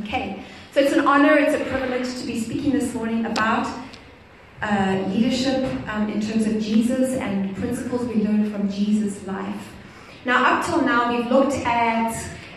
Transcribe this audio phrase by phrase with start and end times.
[0.00, 3.72] Okay, so it's an honor, it's a privilege to be speaking this morning about
[4.60, 9.72] uh, leadership um, in terms of Jesus and principles we learn from Jesus' life.
[10.24, 12.12] Now, up till now, we've looked at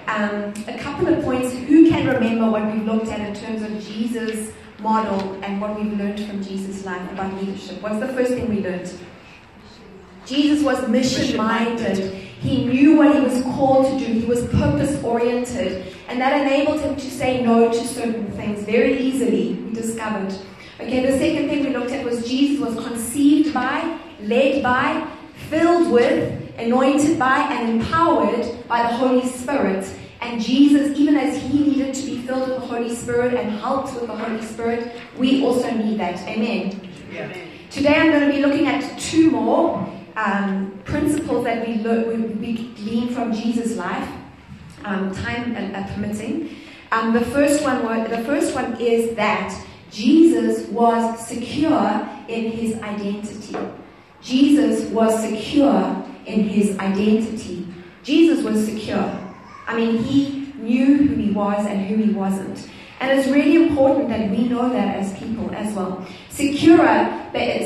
[0.08, 1.54] um, a couple of points.
[1.54, 5.94] Who can remember what we've looked at in terms of Jesus' model and what we've
[5.94, 7.84] learned from Jesus' life about leadership?
[7.84, 8.92] What's the first thing we learned?
[10.26, 12.27] Jesus was mission minded.
[12.40, 14.14] He knew what he was called to do.
[14.14, 15.94] He was purpose oriented.
[16.08, 20.34] And that enabled him to say no to certain things very easily, we discovered.
[20.80, 25.08] Okay, the second thing we looked at was Jesus was conceived by, led by,
[25.50, 29.92] filled with, anointed by, and empowered by the Holy Spirit.
[30.22, 33.94] And Jesus, even as he needed to be filled with the Holy Spirit and helped
[33.94, 36.20] with the Holy Spirit, we also need that.
[36.28, 36.80] Amen.
[37.12, 37.34] Yeah.
[37.70, 39.88] Today I'm going to be looking at two more
[40.18, 44.10] um, principles that we, look, we, we glean from Jesus' life,
[44.84, 46.56] um, time uh, permitting.
[46.92, 52.76] Um, the first one was, the first one is that Jesus was secure in his
[52.82, 53.58] identity.
[54.22, 57.68] Jesus was secure in his identity.
[58.04, 59.24] Jesus was secure.
[59.68, 62.70] I mean, he knew who he was and who he wasn't.
[63.00, 66.06] And it's really important that we know that as people as well.
[66.30, 66.88] Secure,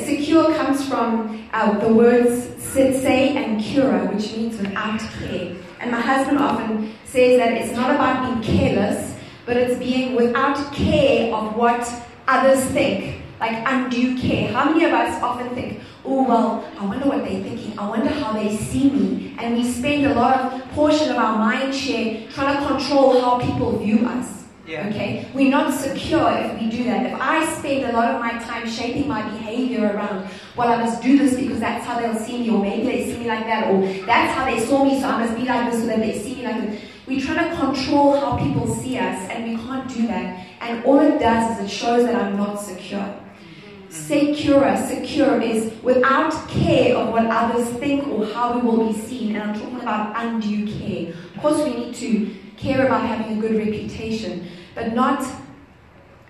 [0.06, 5.56] secure comes from uh, the words say and cura, which means without care.
[5.80, 10.73] And my husband often says that it's not about being careless, but it's being without
[10.73, 11.81] care of what
[12.28, 14.52] others think, like undue care.
[14.53, 17.78] How many of us often think, oh, well, I wonder what they're thinking.
[17.78, 19.36] I wonder how they see me.
[19.40, 23.40] And we spend a lot of portion of our mind share trying to control how
[23.40, 24.41] people view us.
[24.72, 24.88] Yeah.
[24.88, 25.28] Okay?
[25.34, 27.06] We're not secure if we do that.
[27.08, 31.04] If I spend a lot of my time shaping my behavior around, well, I must
[31.04, 33.70] do this because that's how they'll see me, or maybe they see me like that,
[33.70, 36.18] or that's how they saw me, so I must be like this so that they
[36.18, 36.82] see me like this.
[37.06, 40.48] We try to control how people see us, and we can't do that.
[40.62, 43.02] And all it does is it shows that I'm not secure.
[43.02, 43.92] Mm-hmm.
[43.92, 49.36] Secure, secure is without care of what others think or how we will be seen.
[49.36, 51.14] And I'm talking about undue care.
[51.36, 55.26] Of course, we need to care about having a good reputation but not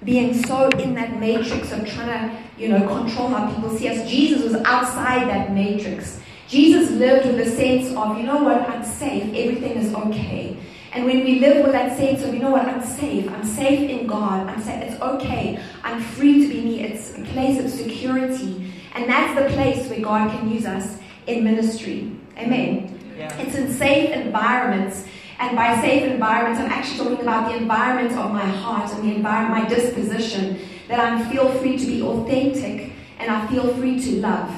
[0.03, 4.09] being so in that matrix of trying to, you know, control how people see us.
[4.09, 6.19] Jesus was outside that matrix.
[6.47, 10.57] Jesus lived with a sense of, you know what, I'm safe, everything is okay.
[10.91, 13.89] And when we live with that sense of, you know what, I'm safe, I'm safe
[13.89, 17.69] in God, I'm safe, it's okay, I'm free to be me, it's a place of
[17.69, 18.73] security.
[18.93, 20.97] And that's the place where God can use us
[21.27, 22.11] in ministry.
[22.37, 22.99] Amen.
[23.17, 23.33] Yeah.
[23.37, 25.05] It's in safe environments
[25.41, 29.15] and by safe environments, I'm actually talking about the environment of my heart and the
[29.15, 34.21] environment, my disposition, that I feel free to be authentic and I feel free to
[34.21, 34.49] love.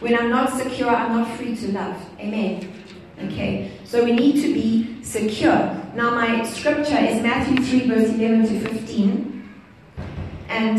[0.00, 1.96] When I'm not secure, I'm not free to love.
[2.20, 2.70] Amen.
[3.24, 5.74] Okay, so we need to be secure.
[5.94, 9.50] Now, my scripture is Matthew 3, verse 11 to 15.
[10.48, 10.78] And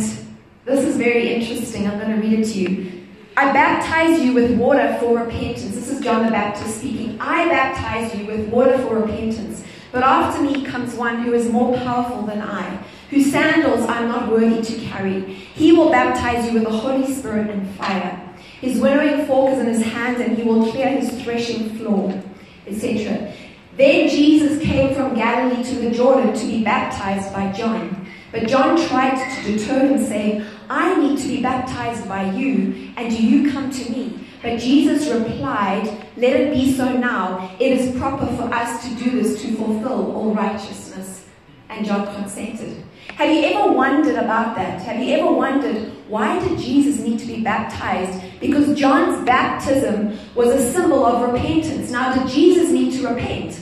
[0.66, 1.88] this is very interesting.
[1.88, 2.99] I'm going to read it to you.
[3.40, 5.74] I baptize you with water for repentance.
[5.74, 7.18] This is John the Baptist speaking.
[7.22, 9.64] I baptize you with water for repentance.
[9.94, 14.30] But after me comes one who is more powerful than I, whose sandals I'm not
[14.30, 15.22] worthy to carry.
[15.22, 18.30] He will baptize you with the Holy Spirit and fire.
[18.60, 22.22] His winnowing fork is in his hand, and he will clear his threshing floor,
[22.68, 23.34] etc.
[23.78, 27.99] Then Jesus came from Galilee to the Jordan to be baptized by John.
[28.32, 33.10] But John tried to deter him, saying, I need to be baptized by you, and
[33.10, 34.28] do you come to me?
[34.42, 35.86] But Jesus replied,
[36.16, 37.56] Let it be so now.
[37.60, 41.26] It is proper for us to do this to fulfill all righteousness.
[41.70, 42.84] And John consented.
[43.16, 44.82] Have you ever wondered about that?
[44.82, 48.24] Have you ever wondered why did Jesus need to be baptized?
[48.40, 51.92] Because John's baptism was a symbol of repentance.
[51.92, 53.60] Now, did Jesus need to repent?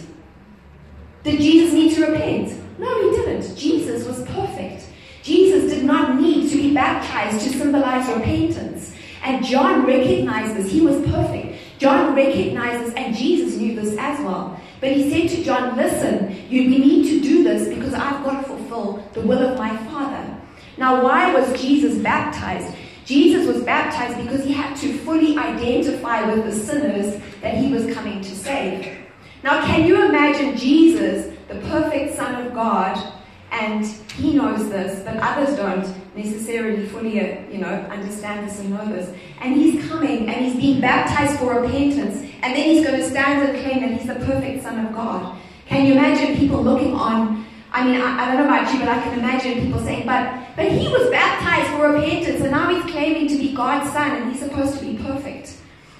[1.23, 2.66] Did Jesus need to repent?
[2.77, 3.55] No, he didn't.
[3.55, 4.85] Jesus was perfect.
[5.23, 8.93] Jesus did not need to be baptized to symbolize repentance.
[9.23, 10.71] And John recognized this.
[10.71, 11.59] He was perfect.
[11.79, 14.59] John recognized this, and Jesus knew this as well.
[14.79, 18.41] But he said to John, Listen, you, we need to do this because I've got
[18.41, 20.37] to fulfill the will of my Father.
[20.77, 22.75] Now, why was Jesus baptized?
[23.05, 27.91] Jesus was baptized because he had to fully identify with the sinners that he was
[27.93, 28.97] coming to save.
[29.43, 33.13] Now, can you imagine Jesus, the perfect Son of God,
[33.51, 38.71] and he knows this, but others don't necessarily fully, uh, you know, understand this and
[38.71, 39.15] know this.
[39.39, 43.47] And he's coming and he's being baptized for repentance, and then he's going to stand
[43.47, 45.37] and claim that he's the perfect Son of God.
[45.67, 47.45] Can you imagine people looking on?
[47.71, 50.55] I mean, I, I don't know about you, but I can imagine people saying, "But,
[50.55, 54.31] but he was baptized for repentance, and now he's claiming to be God's Son, and
[54.31, 55.57] he's supposed to be perfect."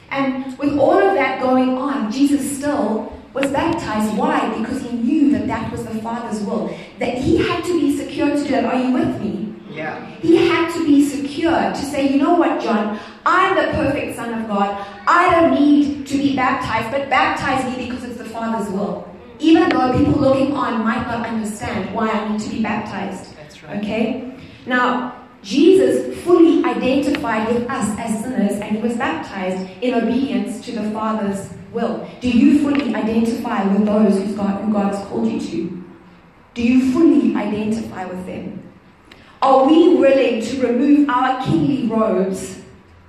[0.09, 4.17] And with all of that going on, Jesus still was baptized.
[4.17, 4.57] Why?
[4.57, 6.75] Because he knew that that was the Father's will.
[6.97, 8.65] That he had to be secure to do that.
[8.65, 9.53] Are you with me?
[9.69, 10.03] Yeah.
[10.21, 14.41] He had to be secure to say, you know what, John, I'm the perfect Son
[14.41, 14.85] of God.
[15.07, 19.07] I don't need to be baptized, but baptize me because it's the Father's will.
[19.39, 23.37] Even though people looking on might not understand why I need to be baptized.
[23.37, 23.77] That's right.
[23.77, 24.35] Okay?
[24.65, 30.71] Now, Jesus fully identified with us as sinners and he was baptized in obedience to
[30.71, 32.09] the Father's will.
[32.21, 35.83] Do you fully identify with those who's God, who God has called you to?
[36.55, 38.63] Do you fully identify with them?
[39.43, 42.61] Are we willing to remove our kingly robes,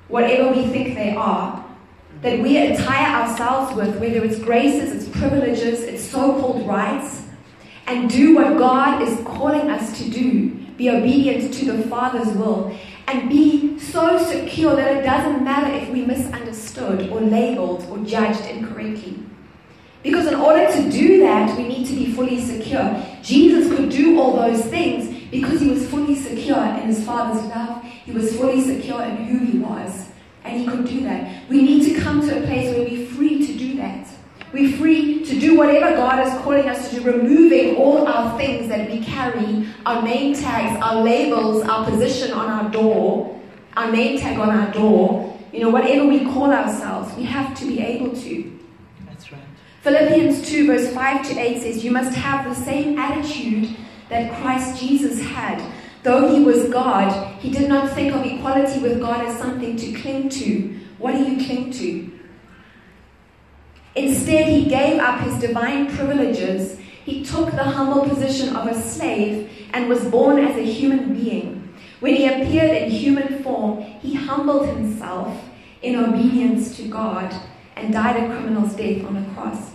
[0.09, 1.65] whatever we think they are,
[2.20, 7.23] that we attire ourselves with, whether it's graces, it's privileges, it's so called rights,
[7.87, 10.50] and do what God is calling us to do?
[10.76, 12.76] Be obedient to the Father's will,
[13.09, 18.45] and be so secure that it doesn't matter if we misunderstood or labeled or judged
[18.45, 19.19] incorrectly.
[20.03, 23.03] Because in order to do that, we need to be fully secure.
[23.23, 27.83] Jesus could do all those things because he was fully secure in his Father's love.
[27.83, 30.09] He was fully secure in who he was.
[30.45, 31.49] And he could do that.
[31.49, 34.07] We need to come to a place where we're free to do that.
[34.53, 38.69] We're free to do whatever God is calling us to do, removing all our things
[38.69, 43.39] that we carry, our name tags, our labels, our position on our door,
[43.77, 47.67] our name tag on our door, you know, whatever we call ourselves, we have to
[47.67, 48.59] be able to.
[49.06, 49.41] That's right.
[49.83, 53.77] Philippians 2, verse 5 to 8 says, You must have the same attitude
[54.09, 55.62] that Christ Jesus had.
[56.03, 59.93] Though he was God, he did not think of equality with God as something to
[59.93, 60.79] cling to.
[60.99, 62.18] What do you cling to?
[63.94, 66.79] Instead, he gave up his divine privileges.
[67.05, 71.75] He took the humble position of a slave and was born as a human being.
[72.00, 75.37] When he appeared in human form, he humbled himself
[75.82, 77.35] in obedience to God
[77.76, 79.73] and died a criminal's death on a cross.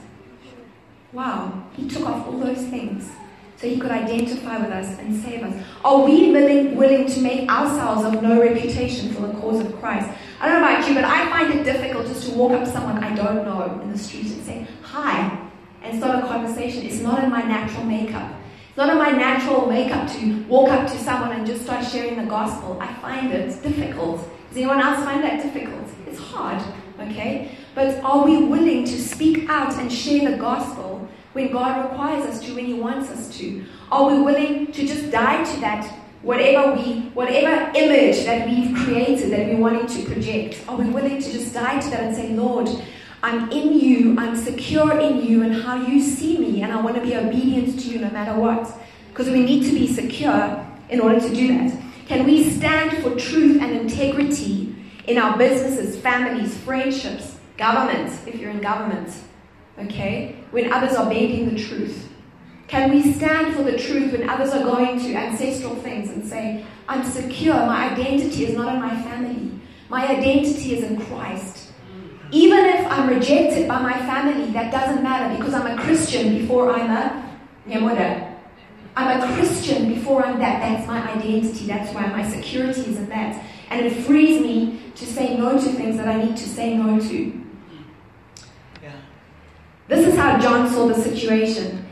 [1.12, 3.10] Wow, he took off all those things
[3.58, 5.64] so he could identify with us and save us.
[5.86, 10.10] Are we willing, willing to make ourselves of no reputation for the cause of Christ?
[10.44, 12.70] I don't know about you, but I find it difficult just to walk up to
[12.70, 15.40] someone I don't know in the street and say, hi,
[15.82, 16.86] and start a conversation.
[16.86, 18.30] It's not in my natural makeup.
[18.68, 22.18] It's not in my natural makeup to walk up to someone and just start sharing
[22.18, 22.78] the gospel.
[22.82, 24.18] I find it difficult.
[24.50, 25.88] Does anyone else find that difficult?
[26.08, 26.62] It's hard,
[27.00, 27.58] okay?
[27.74, 32.42] But are we willing to speak out and share the gospel when God requires us
[32.42, 33.64] to, when He wants us to?
[33.94, 39.32] Are we willing to just die to that, whatever we, whatever image that we've created
[39.32, 40.64] that we're wanting to project?
[40.68, 42.70] Are we willing to just die to that and say, Lord,
[43.22, 46.96] I'm in you, I'm secure in you and how you see me, and I want
[46.96, 48.74] to be obedient to you no matter what?
[49.10, 51.78] Because we need to be secure in order to do that.
[52.08, 54.76] Can we stand for truth and integrity
[55.08, 59.14] in our businesses, families, friendships, government, if you're in government?
[59.78, 60.36] Okay?
[60.52, 62.10] When others are bending the truth.
[62.68, 66.66] Can we stand for the truth when others are going to ancestral things and say,
[66.88, 69.52] I'm secure, my identity is not in my family,
[69.90, 71.72] my identity is in Christ?
[72.32, 76.74] Even if I'm rejected by my family, that doesn't matter because I'm a Christian before
[76.74, 78.34] I'm a Nyamoda.
[78.96, 80.60] I'm a Christian before I'm that.
[80.60, 81.68] That's my identity.
[81.68, 83.44] That's why my security is in that.
[83.70, 87.00] And it frees me to say no to things that I need to say no
[87.00, 87.44] to.
[88.82, 88.92] Yeah.
[89.88, 91.83] This is how John saw the situation.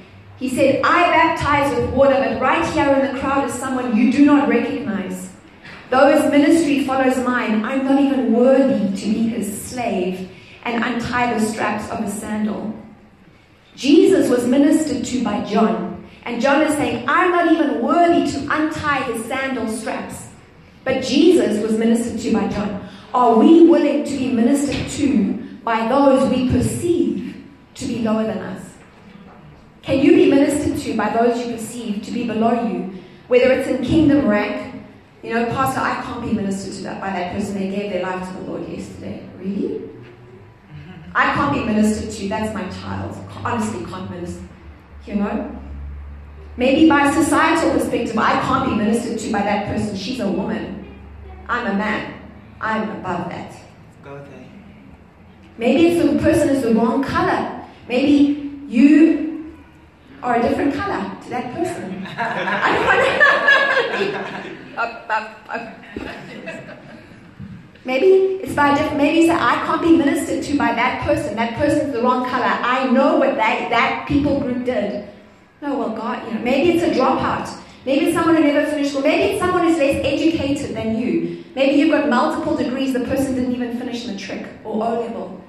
[0.42, 4.12] He said, I baptize with water, but right here in the crowd is someone you
[4.12, 5.30] do not recognize.
[5.92, 10.32] Though his ministry follows mine, I'm not even worthy to be his slave
[10.64, 12.74] and untie the straps of his sandal.
[13.76, 18.40] Jesus was ministered to by John, and John is saying, I'm not even worthy to
[18.50, 20.30] untie his sandal straps.
[20.84, 22.90] But Jesus was ministered to by John.
[23.14, 25.34] Are we willing to be ministered to
[25.64, 27.46] by those we perceive
[27.76, 28.71] to be lower than us?
[29.82, 32.94] Can you be ministered to by those you perceive to be below you?
[33.28, 34.84] Whether it's in kingdom rank,
[35.24, 37.56] you know, Pastor, I can't be ministered to that by that person.
[37.56, 39.28] They gave their life to the Lord yesterday.
[39.40, 39.82] Really?
[41.14, 42.30] I can't be ministered to.
[42.30, 43.18] That's my child.
[43.44, 44.44] Honestly, can't minister.
[45.06, 45.60] You know?
[46.58, 49.96] Maybe by societal perspective, I can't be ministered to by that person.
[49.96, 50.98] She's a woman.
[51.48, 52.22] I'm a man.
[52.60, 53.56] I'm above that.
[54.04, 54.46] Go there.
[55.58, 57.66] Maybe it's the person is the wrong color.
[57.88, 59.21] Maybe you
[60.24, 62.08] are a different color to that person.
[67.84, 68.06] Maybe
[68.44, 68.98] it's by different.
[68.98, 71.36] Maybe say I can't be ministered to by that person.
[71.36, 72.46] That person's the wrong color.
[72.46, 75.10] I know what that that people group did.
[75.62, 77.60] No, well, God, you know, maybe it's a dropout.
[77.86, 79.02] Maybe it's someone who never finished school.
[79.02, 81.44] Maybe it's someone who's less educated than you.
[81.56, 82.94] Maybe you've got multiple degrees.
[82.94, 85.42] The person didn't even finish matric or O level.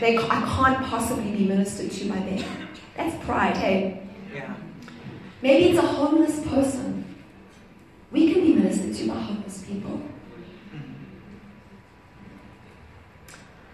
[0.00, 2.63] They, I can't possibly be ministered to by them.
[2.96, 4.02] That's pride, hey?
[4.32, 4.54] Yeah.
[5.42, 7.04] Maybe it's a homeless person.
[8.10, 10.00] We can be ministered to by homeless people.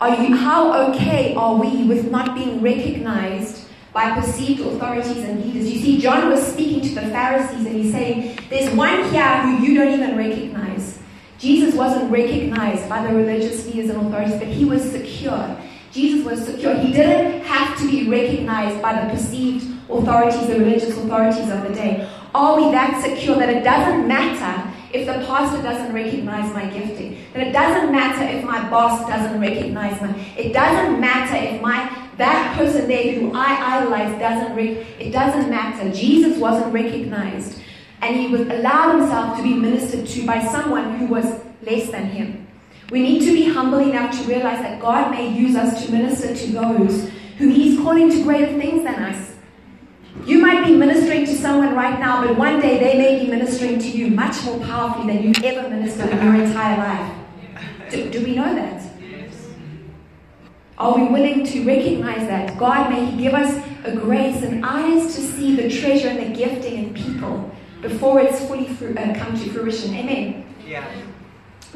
[0.01, 5.71] Are you, how okay are we with not being recognized by perceived authorities and leaders?
[5.71, 9.63] You see, John was speaking to the Pharisees and he's saying, There's one here who
[9.63, 10.99] you don't even recognize.
[11.39, 15.57] Jesus wasn't recognized by the religious leaders and authorities, but he was secure.
[15.93, 16.75] Jesus was secure.
[16.75, 21.75] He didn't have to be recognized by the perceived authorities, the religious authorities of the
[21.75, 22.09] day.
[22.35, 27.19] Are we that secure that it doesn't matter if the pastor doesn't recognize my gifting?
[27.33, 30.15] That it doesn't matter if my boss doesn't recognize my.
[30.37, 34.55] It doesn't matter if my that person there who I idolize doesn't.
[34.55, 34.69] Re,
[34.99, 35.91] it doesn't matter.
[35.91, 37.61] Jesus wasn't recognized,
[38.01, 41.25] and he was allowed himself to be ministered to by someone who was
[41.63, 42.47] less than him.
[42.91, 46.35] We need to be humble enough to realize that God may use us to minister
[46.35, 49.37] to those who He's calling to greater things than us.
[50.27, 53.79] You might be ministering to someone right now, but one day they may be ministering
[53.79, 57.17] to you much more powerfully than you've ever ministered in your entire life.
[57.91, 58.83] Do, do we know that?
[60.79, 62.59] Are we willing to recognize that?
[62.59, 66.37] God, may He give us a grace and eyes to see the treasure and the
[66.37, 67.51] gifting in people
[67.83, 69.95] before it's fully fru- uh, come to fruition.
[69.95, 70.55] Amen.
[70.67, 70.91] Yeah.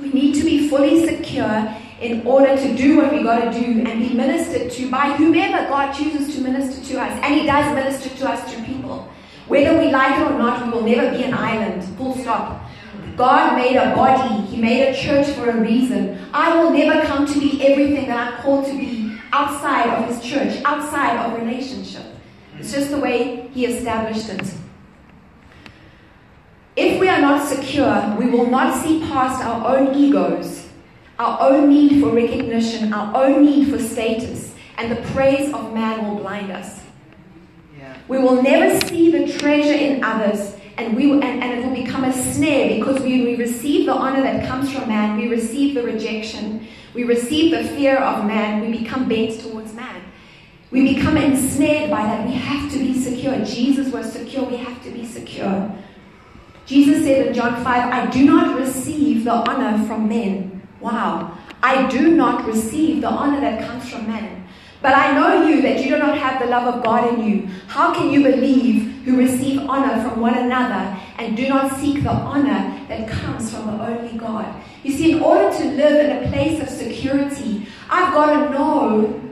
[0.00, 3.84] We need to be fully secure in order to do what we got to do
[3.88, 7.20] and be ministered to by whomever God chooses to minister to us.
[7.22, 9.08] And He does minister to us through people.
[9.46, 11.84] Whether we like it or not, we will never be an island.
[11.96, 12.68] Full stop.
[13.16, 16.18] God made a body, He made a church for a reason.
[16.32, 20.20] I will never come to be everything that I'm called to be outside of His
[20.28, 22.02] church, outside of relationship.
[22.58, 24.63] It's just the way He established it.
[26.76, 30.68] If we are not secure, we will not see past our own egos,
[31.20, 36.04] our own need for recognition, our own need for status, and the praise of man
[36.04, 36.80] will blind us.
[37.78, 37.96] Yeah.
[38.08, 42.02] We will never see the treasure in others, and, we, and, and it will become
[42.02, 45.82] a snare because we, we receive the honor that comes from man, we receive the
[45.84, 50.02] rejection, we receive the fear of man, we become bent towards man.
[50.72, 52.26] We become ensnared by that.
[52.26, 53.44] We have to be secure.
[53.44, 54.42] Jesus was secure.
[54.42, 55.72] We have to be secure.
[56.66, 60.66] Jesus said in John 5, I do not receive the honor from men.
[60.80, 61.36] Wow.
[61.62, 64.46] I do not receive the honor that comes from men.
[64.80, 67.46] But I know you that you do not have the love of God in you.
[67.68, 72.10] How can you believe who receive honor from one another and do not seek the
[72.10, 74.54] honor that comes from the only God?
[74.82, 79.23] You see, in order to live in a place of security, I've got to know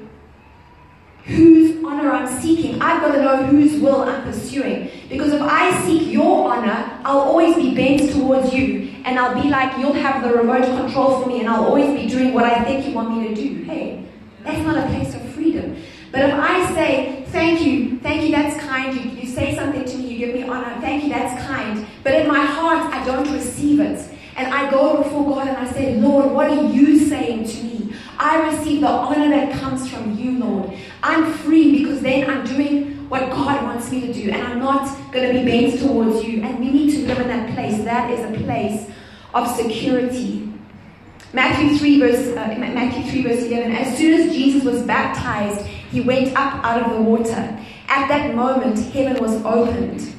[1.25, 2.81] whose honor I'm seeking.
[2.81, 4.91] I've got to know whose will I'm pursuing.
[5.09, 8.95] Because if I seek your honor, I'll always be bent towards you.
[9.05, 12.09] And I'll be like, you'll have the remote control for me, and I'll always be
[12.09, 13.65] doing what I think you want me to do.
[13.65, 14.07] Hey,
[14.45, 15.77] that's not a place of freedom.
[16.13, 19.99] But if I say, thank you, thank you, that's kind, you, you say something to
[19.99, 23.33] me, you give me honor, thank you, that's kind, but in my heart, I don't
[23.33, 24.09] receive it.
[24.37, 27.95] And I go before God and I say, Lord, what are you saying to me?
[28.19, 30.73] I receive the honor that comes from you, Lord.
[31.03, 35.13] I'm free because then I'm doing what God wants me to do, and I'm not
[35.13, 36.43] going to be bent towards you.
[36.43, 37.83] And we need to live in that place.
[37.85, 38.89] That is a place
[39.35, 40.49] of security.
[41.35, 46.03] Matthew 3 verse uh, Matthew 3 verse 11 as soon as Jesus was baptized he
[46.03, 50.15] went up out of the water at that moment heaven was opened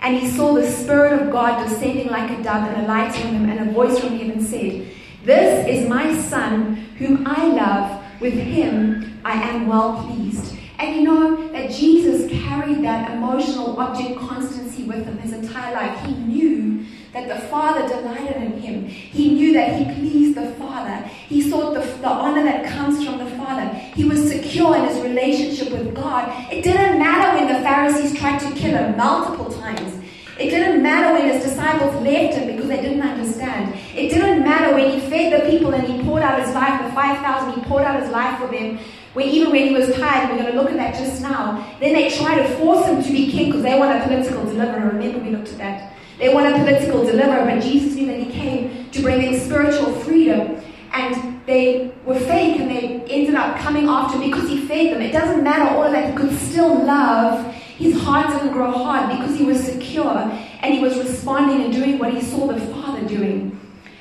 [0.00, 3.48] and he saw the spirit of God descending like a dove and alighting on him
[3.48, 4.88] and a voice from heaven said
[5.22, 11.02] this is my son whom I love with him I am well pleased and you
[11.02, 16.86] know that Jesus carried that emotional object constancy with him his entire life he knew
[17.12, 18.84] that the Father delighted in him.
[18.84, 20.96] He knew that he pleased the Father.
[21.28, 23.66] He sought the, the honor that comes from the Father.
[23.70, 26.28] He was secure in his relationship with God.
[26.52, 30.04] It didn't matter when the Pharisees tried to kill him multiple times.
[30.38, 33.74] It didn't matter when his disciples left him because they didn't understand.
[33.94, 36.92] It didn't matter when he fed the people and he poured out his life, the
[36.92, 38.78] 5,000, he poured out his life for them.
[39.16, 41.66] When, even when he was tired, we're going to look at that just now.
[41.80, 44.90] Then they try to force him to be king because they want a political deliverer.
[44.90, 45.94] Remember, we looked at that.
[46.18, 49.94] They want a political deliverer, but Jesus knew that he came to bring them spiritual
[50.00, 50.60] freedom.
[50.92, 55.00] And they were fake and they ended up coming after him because he fed them.
[55.00, 56.10] It doesn't matter all of that.
[56.10, 57.54] He could still love.
[57.54, 60.18] His heart didn't grow hard because he was secure
[60.60, 63.58] and he was responding and doing what he saw the Father doing.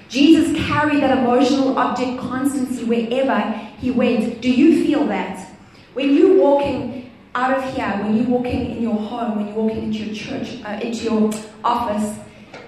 [0.09, 4.41] Jesus carried that emotional object constancy wherever he went.
[4.41, 5.51] Do you feel that?
[5.93, 9.83] When you're walking out of here, when you're walking in your home, when you're walking
[9.83, 11.31] into your church, uh, into your
[11.63, 12.17] office,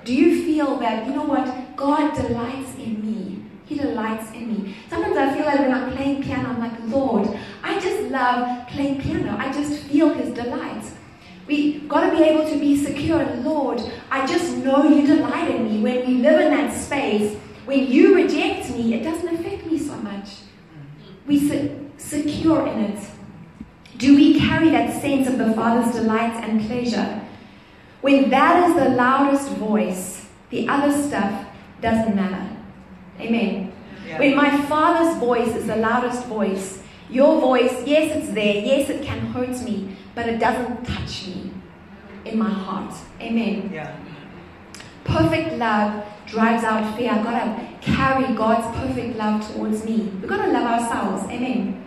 [0.03, 3.43] do you feel that, you know what, God delights in me?
[3.65, 4.75] He delights in me.
[4.89, 7.27] Sometimes I feel like when I'm playing piano, I'm like, Lord,
[7.63, 9.35] I just love playing piano.
[9.37, 10.83] I just feel His delight.
[11.47, 13.25] We've got to be able to be secure.
[13.37, 15.81] Lord, I just know you delight in me.
[15.81, 19.56] When we live in that space, when you reject me, it doesn't affect.
[21.27, 23.09] We sit secure in it.
[23.97, 27.21] Do we carry that sense of the Father's delight and pleasure?
[28.01, 31.47] When that is the loudest voice, the other stuff
[31.81, 32.55] doesn't matter.
[33.19, 33.73] Amen.
[34.07, 34.19] Yeah.
[34.19, 39.03] When my Father's voice is the loudest voice, your voice, yes, it's there, yes, it
[39.03, 41.51] can hurt me, but it doesn't touch me
[42.23, 42.93] in my heart.
[43.19, 43.69] Amen.
[43.73, 43.97] Yeah.
[45.03, 47.11] Perfect love drives out fear.
[47.11, 50.11] I've got to carry God's perfect love towards me.
[50.19, 51.23] We've got to love ourselves.
[51.31, 51.83] Amen.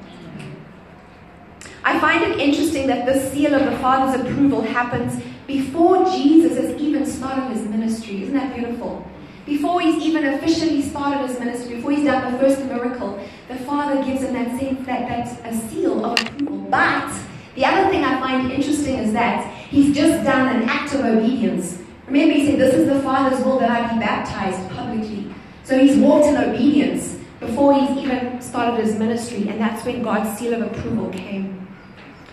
[1.84, 6.80] I find it interesting that this seal of the Father's approval happens before Jesus has
[6.80, 8.22] even started his ministry.
[8.22, 9.06] Isn't that beautiful?
[9.46, 13.18] Before he's even officially started his ministry, before he's done the first miracle,
[13.48, 16.58] the Father gives him that, that a seal of approval.
[16.70, 17.12] But
[17.54, 21.78] the other thing I find interesting is that he's just done an act of obedience.
[22.10, 25.32] Remember, he said, This is the Father's will that I be baptized publicly.
[25.62, 30.36] So he's walked in obedience before he's even started his ministry, and that's when God's
[30.36, 31.68] seal of approval came.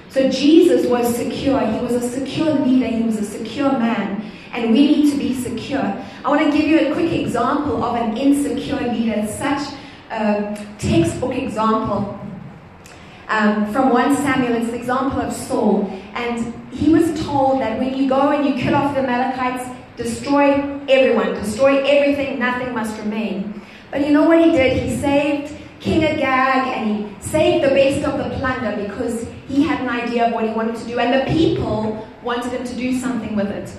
[0.10, 1.60] So Jesus was secure.
[1.60, 2.88] He was a secure leader.
[2.88, 4.32] He was a secure man.
[4.52, 5.84] And we need to be secure.
[6.26, 9.28] I want to give you a quick example of an insecure leader.
[9.28, 9.76] Such
[10.10, 12.20] a textbook example
[13.28, 14.56] um, from 1 Samuel.
[14.56, 15.90] It's the example of Saul.
[16.14, 20.54] And he was told that when you go and you kill off the Amalekites, destroy
[20.88, 23.62] everyone, destroy everything, nothing must remain.
[23.92, 24.82] But you know what he did?
[24.84, 29.82] He saved King Agag and he saved the best of the plunder because he had
[29.82, 33.00] an idea of what he wanted to do, and the people wanted him to do
[33.00, 33.72] something with it.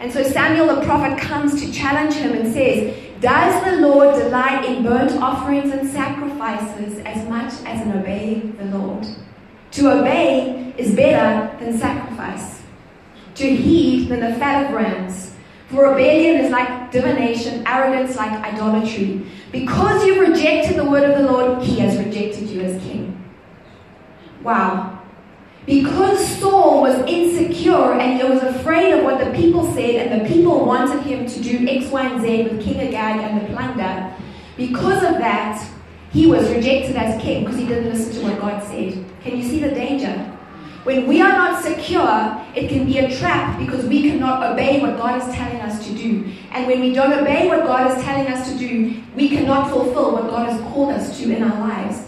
[0.00, 4.66] And so Samuel the prophet comes to challenge him and says, Does the Lord delight
[4.66, 9.06] in burnt offerings and sacrifices as much as in obeying the Lord?
[9.70, 12.60] To obey is better than sacrifice,
[13.36, 15.34] to heed than the fat of rams.
[15.70, 19.24] For rebellion is like divination, arrogance like idolatry.
[19.50, 23.24] Because you've rejected the word of the Lord, he has rejected you as king.
[24.42, 24.93] Wow.
[25.66, 30.28] Because Saul was insecure and he was afraid of what the people said, and the
[30.28, 34.14] people wanted him to do X, Y, and Z with King Agag and the plunder,
[34.56, 35.66] because of that,
[36.12, 39.04] he was rejected as king because he didn't listen to what God said.
[39.22, 40.30] Can you see the danger?
[40.84, 44.98] When we are not secure, it can be a trap because we cannot obey what
[44.98, 46.30] God is telling us to do.
[46.52, 50.12] And when we don't obey what God is telling us to do, we cannot fulfill
[50.12, 52.06] what God has called us to in our lives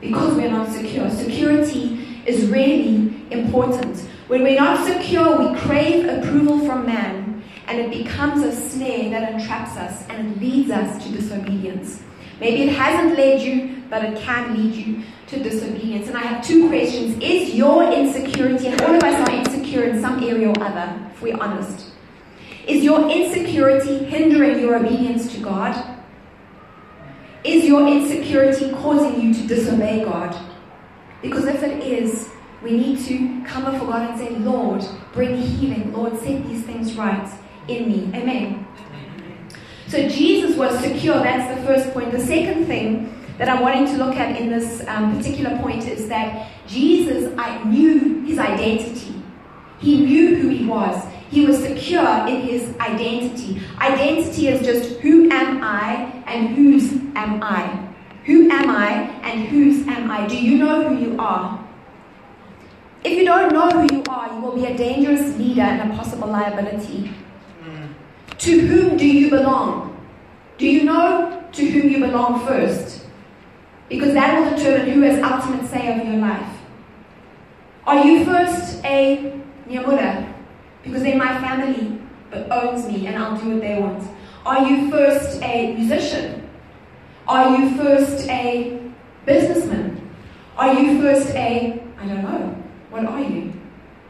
[0.00, 1.10] because we're not secure.
[1.10, 3.98] Security is really important.
[4.28, 9.32] When we're not secure, we crave approval from man, and it becomes a snare that
[9.32, 12.02] entraps us and leads us to disobedience.
[12.40, 16.08] Maybe it hasn't led you, but it can lead you to disobedience.
[16.08, 17.22] And I have two questions.
[17.22, 21.22] Is your insecurity, and all of us are insecure in some area or other, if
[21.22, 21.86] we're honest,
[22.66, 25.98] is your insecurity hindering your obedience to God?
[27.42, 30.36] Is your insecurity causing you to disobey God?
[31.22, 32.28] Because if it is,
[32.62, 35.92] we need to come before God and say, Lord, bring healing.
[35.92, 37.30] Lord, set these things right
[37.68, 38.18] in me.
[38.18, 38.66] Amen.
[39.88, 41.14] So Jesus was secure.
[41.14, 42.12] That's the first point.
[42.12, 46.08] The second thing that I'm wanting to look at in this um, particular point is
[46.08, 49.22] that Jesus I knew his identity.
[49.80, 51.02] He knew who he was.
[51.30, 53.62] He was secure in his identity.
[53.78, 57.89] Identity is just who am I and whose am I.
[58.24, 60.26] Who am I and whose am I?
[60.26, 61.66] Do you know who you are?
[63.02, 65.96] If you don't know who you are, you will be a dangerous leader and a
[65.96, 67.12] possible liability.
[67.62, 67.94] Mm.
[68.38, 69.96] To whom do you belong?
[70.58, 73.06] Do you know to whom you belong first?
[73.88, 76.58] Because that will determine who has ultimate say over your life.
[77.86, 80.32] Are you first a Nyamura?
[80.82, 81.98] Because they're my family,
[82.30, 84.06] but owns me and I'll do what they want.
[84.44, 86.39] Are you first a musician?
[87.30, 88.76] Are you first a
[89.24, 90.10] businessman?
[90.56, 92.56] Are you first a, I don't know,
[92.90, 93.52] what are you?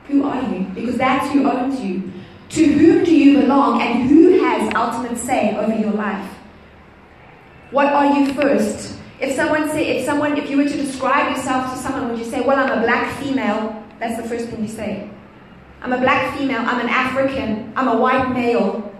[0.07, 0.61] Who are you?
[0.75, 2.11] Because that's who owns you.
[2.49, 6.33] To whom do you belong and who has ultimate say over your life?
[7.73, 8.97] What are you first?
[9.21, 12.25] If someone say, if someone, if you were to describe yourself to someone, would you
[12.25, 13.85] say, well, I'm a black female?
[13.99, 15.11] That's the first thing you say.
[15.83, 18.91] I'm a black female, I'm an African, I'm a white male.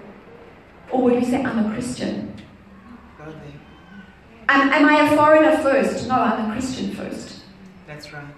[0.91, 2.30] Or would you say, I'm a Christian?
[4.51, 6.09] Am, am I a foreigner first?
[6.09, 7.43] No, I'm a Christian first.
[7.87, 8.35] That's right.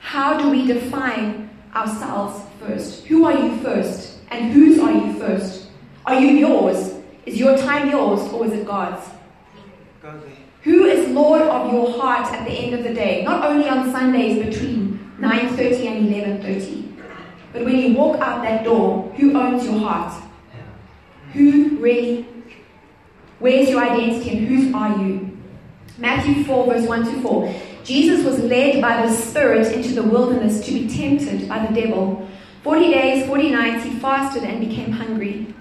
[0.00, 3.06] How do we define ourselves first?
[3.06, 4.18] Who are you first?
[4.32, 5.68] And whose are you first?
[6.04, 6.94] Are you yours?
[7.26, 9.08] Is your time yours or is it God's?
[10.02, 10.32] Godly.
[10.62, 13.22] Who is Lord of your heart at the end of the day?
[13.22, 16.88] Not only on Sundays between 9:30 and 11:30,
[17.52, 20.12] but when you walk out that door, who owns your heart?
[21.34, 22.26] Who really?
[23.38, 25.35] Where's your identity and whose are you?
[25.98, 27.54] Matthew 4, verse 1 to 4.
[27.84, 32.28] Jesus was led by the Spirit into the wilderness to be tempted by the devil.
[32.64, 35.54] Forty days, forty nights, he fasted and became hungry.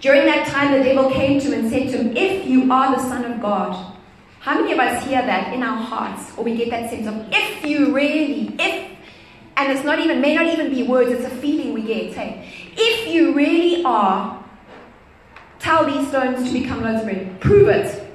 [0.00, 2.96] During that time, the devil came to him and said to him, If you are
[2.96, 3.94] the Son of God,
[4.40, 7.26] how many of us hear that in our hearts, or we get that sense of,
[7.30, 8.90] if you really, if,
[9.58, 12.72] and it's not even, may not even be words, it's a feeling we get, hey,
[12.74, 14.42] if you really are,
[15.58, 17.40] tell these stones to become loaves of bread.
[17.40, 18.05] Prove it.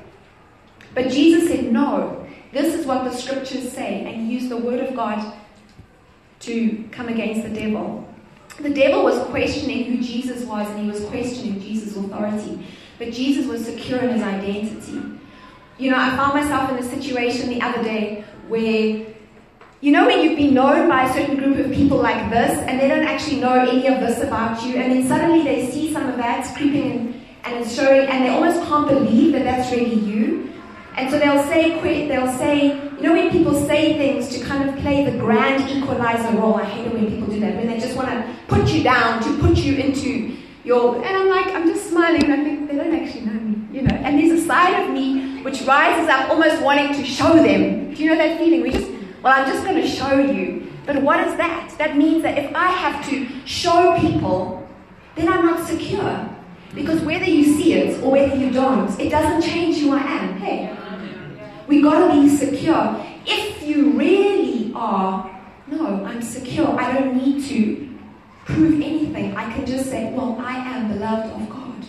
[0.93, 4.79] But Jesus said, no, this is what the scriptures say, and he used the word
[4.81, 5.33] of God
[6.41, 8.07] to come against the devil.
[8.59, 12.65] The devil was questioning who Jesus was and he was questioning Jesus' authority.
[12.99, 15.01] But Jesus was secure in his identity.
[15.77, 19.07] You know, I found myself in a situation the other day where,
[19.79, 22.79] you know, when you've been known by a certain group of people like this and
[22.79, 26.07] they don't actually know any of this about you, and then suddenly they see some
[26.07, 29.95] of that creeping in and it's showing, and they almost can't believe that that's really
[29.95, 30.50] you.
[30.97, 34.75] And so they'll say, they'll say, you know, when people say things to kind of
[34.79, 36.55] play the grand equalizer role.
[36.55, 37.55] I hate it when people do that.
[37.55, 40.97] When they just want to put you down, to put you into your.
[40.97, 43.81] And I'm like, I'm just smiling, and I think they don't actually know me, you
[43.83, 43.95] know.
[43.95, 47.93] And there's a side of me which rises up, almost wanting to show them.
[47.93, 48.61] Do you know that feeling?
[48.61, 48.91] We just,
[49.23, 50.71] well, I'm just going to show you.
[50.85, 51.73] But what is that?
[51.77, 54.67] That means that if I have to show people,
[55.15, 56.27] then I'm not secure.
[56.73, 60.37] Because whether you see it or whether you don't, it doesn't change who I am.
[60.37, 60.70] Hey,
[61.67, 63.05] we got to be secure.
[63.25, 65.29] If you really are,
[65.67, 66.79] no, I'm secure.
[66.79, 67.89] I don't need to
[68.45, 69.35] prove anything.
[69.35, 71.85] I can just say, well, I am beloved of God.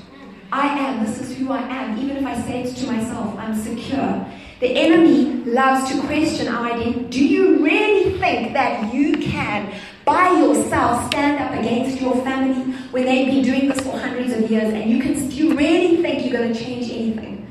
[0.53, 1.05] I am.
[1.05, 1.99] This is who I am.
[1.99, 4.27] Even if I say it to myself, I'm secure.
[4.61, 7.07] The enemy loves to question our identity.
[7.09, 13.07] Do you really think that you can, by yourself, stand up against your family when
[13.07, 16.25] they've been doing this for hundreds of years and you can do you really think
[16.25, 17.51] you're going to change anything?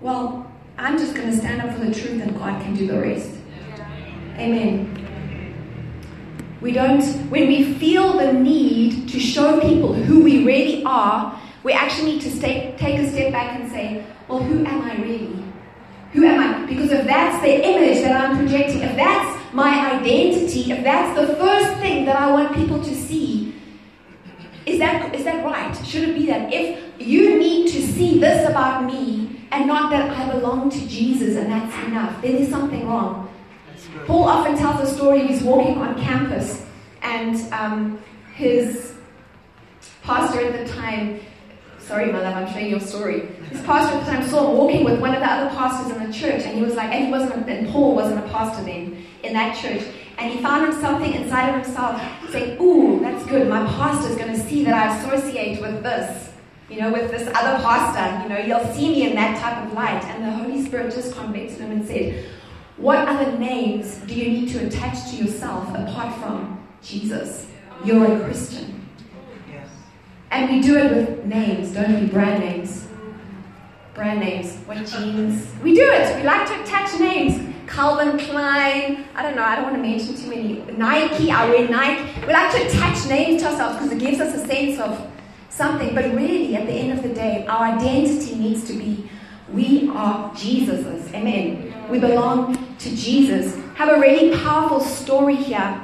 [0.00, 2.98] Well, I'm just going to stand up for the truth and God can do the
[2.98, 3.30] rest.
[4.36, 4.90] Amen.
[6.60, 11.72] We don't, when we feel the need to show people who we really are, we
[11.72, 15.44] actually need to stay, take a step back and say, well, who am I really?
[16.12, 16.66] Who am I?
[16.66, 21.36] Because if that's the image that I'm projecting, if that's my identity, if that's the
[21.36, 23.54] first thing that I want people to see,
[24.66, 25.74] is that, is that right?
[25.86, 26.52] Should it be that?
[26.52, 31.36] If you need to see this about me and not that I belong to Jesus
[31.36, 33.30] and that's enough, then there's something wrong.
[34.06, 36.66] Paul often tells a story he's walking on campus
[37.02, 38.02] and um,
[38.34, 38.94] his
[40.02, 41.20] pastor at the time,
[41.78, 43.28] sorry, my love, I'm showing your story.
[43.50, 46.04] His pastor at the time saw him walking with one of the other pastors in
[46.04, 49.06] the church, and he was like, and he wasn't, and Paul wasn't a pastor then
[49.22, 49.82] in that church,
[50.18, 53.48] and he found something inside of himself saying, Ooh, that's good.
[53.48, 56.30] My pastor's going to see that I associate with this,
[56.74, 58.22] you know, with this other pastor.
[58.22, 60.04] You know, you'll see me in that type of light.
[60.04, 62.26] And the Holy Spirit just convicted him and said,
[62.76, 67.46] What other names do you need to attach to yourself apart from Jesus?
[67.84, 68.88] You're a Christian.
[69.50, 69.68] Yes.
[70.30, 72.06] And we do it with names, don't we?
[72.08, 72.88] Brand names.
[73.94, 74.56] Brand names.
[74.66, 75.46] What jeans?
[75.62, 76.16] We do it.
[76.16, 77.52] We like to attach names.
[77.68, 79.06] Calvin Klein.
[79.14, 79.44] I don't know.
[79.44, 80.64] I don't want to mention too many.
[80.76, 81.30] Nike.
[81.30, 82.26] I wear Nike.
[82.26, 85.13] We like to attach names to ourselves because it gives us a sense of
[85.54, 85.94] something.
[85.94, 89.08] But really, at the end of the day, our identity needs to be
[89.52, 91.12] we are Jesus's.
[91.14, 91.74] Amen.
[91.88, 93.54] We belong to Jesus.
[93.74, 95.80] Have a really powerful story here.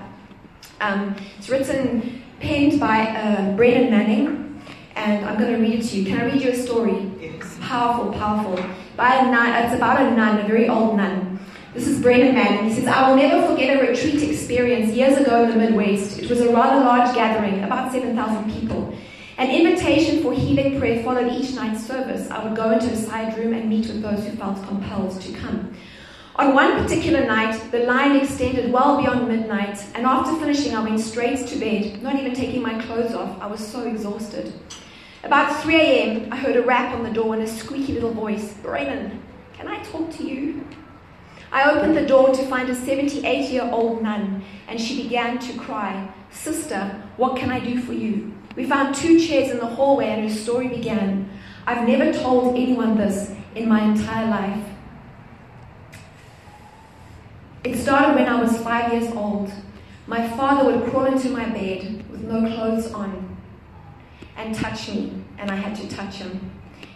[0.80, 4.62] Um, it's written, penned by uh, Brennan Manning,
[4.96, 6.06] and I'm going to read it to you.
[6.06, 7.12] Can I read you a story?
[7.20, 7.58] Yes.
[7.60, 8.58] Powerful, powerful.
[8.96, 11.38] By a nun, it's about a nun, a very old nun.
[11.74, 12.70] This is Brennan Manning.
[12.70, 16.18] He says, I will never forget a retreat experience years ago in the Midwest.
[16.18, 18.96] It was a rather large gathering, about 7,000 people.
[19.40, 22.30] An invitation for healing prayer followed each night's service.
[22.30, 25.32] I would go into a side room and meet with those who felt compelled to
[25.32, 25.74] come.
[26.36, 31.00] On one particular night, the line extended well beyond midnight, and after finishing, I went
[31.00, 33.40] straight to bed, not even taking my clothes off.
[33.40, 34.52] I was so exhausted.
[35.24, 38.52] About 3 a.m., I heard a rap on the door and a squeaky little voice
[38.62, 39.22] Brennan,
[39.54, 40.66] can I talk to you?
[41.50, 45.56] I opened the door to find a 78 year old nun, and she began to
[45.56, 48.34] cry, Sister, what can I do for you?
[48.56, 51.30] We found two chairs in the hallway, and her story began.
[51.66, 54.64] I've never told anyone this in my entire life.
[57.62, 59.52] It started when I was five years old.
[60.06, 63.38] My father would crawl into my bed with no clothes on
[64.36, 66.50] and touch me, and I had to touch him.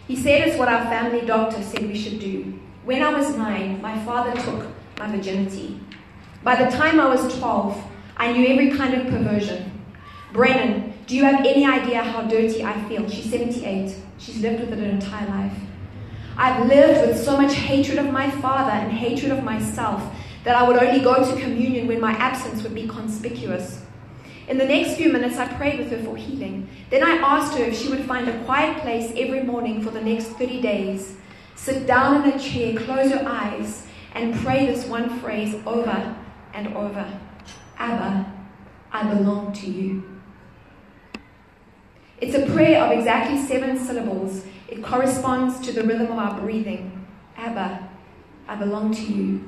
[0.07, 2.59] He said it's what our family doctor said we should do.
[2.83, 5.79] When I was nine, my father took my virginity.
[6.43, 7.81] By the time I was 12,
[8.17, 9.71] I knew every kind of perversion.
[10.33, 13.07] Brennan, do you have any idea how dirty I feel?
[13.09, 13.95] She's 78.
[14.17, 15.57] She's lived with it her entire life.
[16.37, 20.03] I've lived with so much hatred of my father and hatred of myself
[20.43, 23.83] that I would only go to communion when my absence would be conspicuous.
[24.47, 26.67] In the next few minutes, I prayed with her for healing.
[26.89, 30.01] Then I asked her if she would find a quiet place every morning for the
[30.01, 31.15] next 30 days,
[31.55, 36.15] sit down in a chair, close her eyes, and pray this one phrase over
[36.53, 37.19] and over
[37.77, 38.31] Abba,
[38.91, 40.14] I belong to you.
[42.21, 44.45] It's a prayer of exactly seven syllables.
[44.69, 47.05] It corresponds to the rhythm of our breathing.
[47.35, 47.89] Abba,
[48.47, 49.43] I belong to you.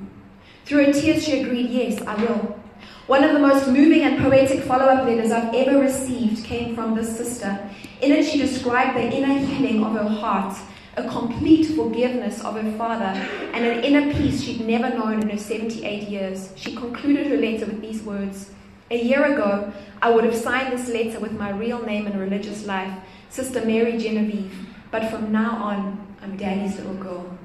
[0.65, 2.59] Through her tears, she agreed, Yes, I will.
[3.07, 6.93] One of the most moving and poetic follow up letters I've ever received came from
[6.93, 7.69] this sister.
[8.01, 10.57] In it, she described the inner healing of her heart,
[10.97, 13.17] a complete forgiveness of her father,
[13.53, 16.51] and an inner peace she'd never known in her 78 years.
[16.57, 18.49] She concluded her letter with these words
[18.89, 22.65] A year ago, I would have signed this letter with my real name and religious
[22.65, 22.93] life,
[23.29, 24.53] Sister Mary Genevieve,
[24.91, 27.37] but from now on, I'm Daddy's little girl.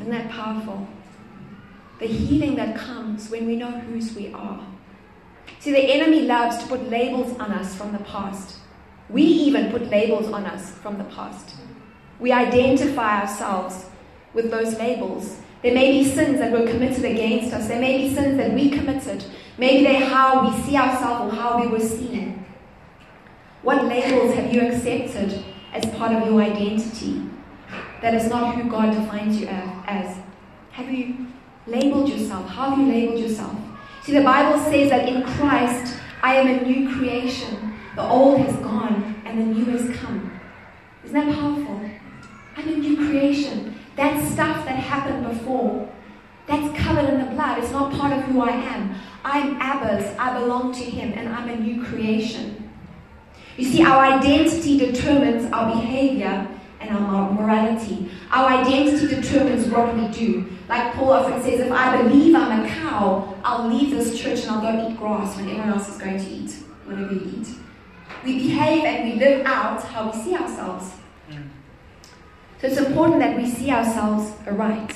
[0.00, 0.88] Isn't that powerful?
[2.00, 4.66] the healing that comes when we know whose we are.
[5.60, 8.56] See, the enemy loves to put labels on us from the past.
[9.10, 11.56] We even put labels on us from the past.
[12.18, 13.84] We identify ourselves
[14.32, 15.38] with those labels.
[15.62, 17.68] There may be sins that were committed against us.
[17.68, 19.24] There may be sins that we committed.
[19.58, 22.46] Maybe they're how we see ourselves or how we were seen.
[23.62, 25.44] What labels have you accepted
[25.74, 27.22] as part of your identity
[28.00, 30.16] that is not who God defines you as?
[30.72, 31.26] Have you
[31.66, 32.48] labeled yourself?
[32.48, 33.54] How have you labeled yourself?
[34.02, 37.74] See, the Bible says that in Christ, I am a new creation.
[37.96, 40.40] The old has gone and the new has come.
[41.04, 41.90] Isn't that powerful?
[42.56, 43.74] I'm a new creation.
[44.00, 45.86] That stuff that happened before,
[46.46, 47.58] that's covered in the blood.
[47.58, 48.94] It's not part of who I am.
[49.22, 50.16] I'm Abba's.
[50.18, 52.70] I belong to Him, and I'm a new creation.
[53.58, 56.48] You see, our identity determines our behavior
[56.80, 58.10] and our morality.
[58.30, 60.46] Our identity determines what we do.
[60.66, 64.52] Like Paul often says, if I believe I'm a cow, I'll leave this church and
[64.52, 66.52] I'll go eat grass when everyone else is going to eat
[66.86, 67.48] whatever you eat.
[68.24, 70.90] We behave and we live out how we see ourselves.
[72.60, 74.94] So it's important that we see ourselves aright.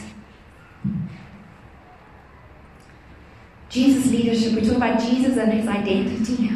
[3.71, 6.51] Jesus' leadership, we talk about Jesus and his identity.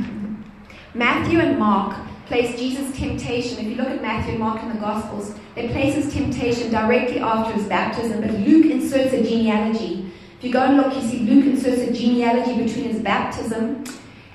[0.94, 3.58] Matthew and Mark place Jesus' temptation.
[3.58, 7.20] If you look at Matthew and Mark in the Gospels, they place his temptation directly
[7.20, 10.12] after his baptism, but Luke inserts a genealogy.
[10.38, 13.82] If you go and look, you see Luke inserts a genealogy between his baptism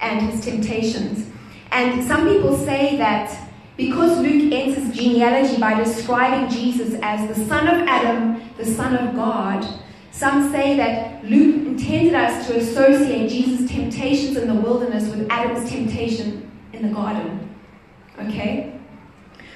[0.01, 1.29] and his temptations.
[1.71, 3.42] And some people say that
[3.77, 8.95] because Luke ends his genealogy by describing Jesus as the son of Adam, the son
[8.95, 9.67] of God,
[10.11, 15.69] some say that Luke intended us to associate Jesus' temptations in the wilderness with Adam's
[15.69, 17.49] temptation in the garden.
[18.19, 18.79] Okay?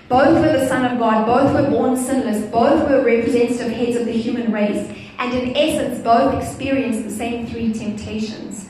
[0.10, 4.06] Both were the Son of God, both were born sinless, both were representative heads of
[4.06, 8.70] the human race, and in essence, both experienced the same three temptations.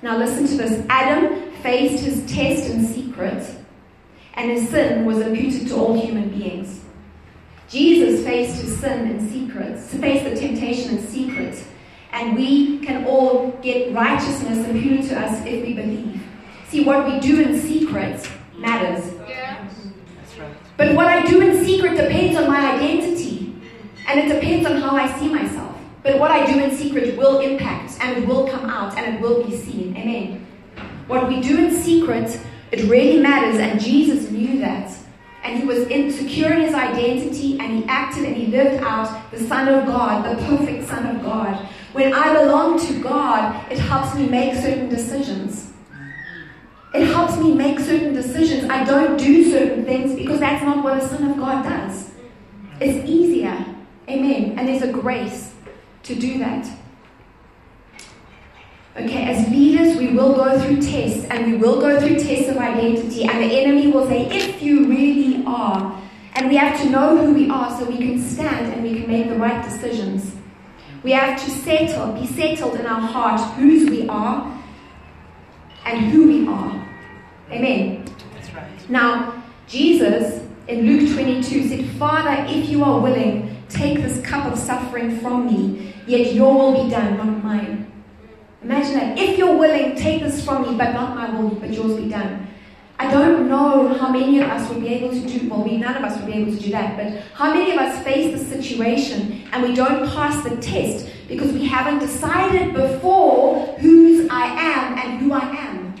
[0.00, 3.44] Now, listen to this Adam faced his test in secret,
[4.34, 6.80] and his sin was imputed to all human beings.
[7.68, 11.62] Jesus faced his sin in secret, faced the temptation in secret,
[12.12, 16.20] and we can all get righteousness imputed to us if we believe.
[16.68, 19.12] See, what we do in secret matters.
[19.14, 20.54] That's right.
[20.76, 23.54] But what I do in secret depends on my identity,
[24.08, 25.76] and it depends on how I see myself.
[26.02, 29.20] But what I do in secret will impact, and it will come out, and it
[29.20, 29.96] will be seen.
[29.96, 30.46] Amen.
[31.06, 32.40] What we do in secret,
[32.72, 34.96] it really matters, and Jesus knew that.
[35.42, 39.40] And he was insecure in his identity, and he acted and he lived out the
[39.40, 41.66] Son of God, the perfect Son of God.
[41.92, 45.72] When I belong to God, it helps me make certain decisions.
[46.92, 48.68] It helps me make certain decisions.
[48.68, 52.10] I don't do certain things because that's not what a Son of God does.
[52.80, 53.64] It's easier.
[54.08, 54.58] Amen.
[54.58, 55.52] And there's a grace
[56.04, 56.68] to do that.
[58.96, 62.56] Okay, as leaders, we will go through tests and we will go through tests of
[62.56, 65.96] identity, and the enemy will say, if you really are.
[66.34, 69.08] And we have to know who we are so we can stand and we can
[69.08, 70.34] make the right decisions.
[71.04, 74.60] We have to settle, be settled in our heart whose we are
[75.86, 76.88] and who we are.
[77.50, 78.04] Amen.
[78.34, 78.90] That's right.
[78.90, 84.58] Now, Jesus in Luke 22 said, Father, if you are willing, take this cup of
[84.58, 87.89] suffering from me, yet your will be done, not mine.
[88.62, 89.18] Imagine that.
[89.18, 92.46] If you're willing, take this from me, but not my will, but yours be done.
[92.98, 95.96] I don't know how many of us will be able to do, well, we, none
[95.96, 98.44] of us will be able to do that, but how many of us face the
[98.44, 104.98] situation and we don't pass the test because we haven't decided before whose I am
[104.98, 105.94] and who I am.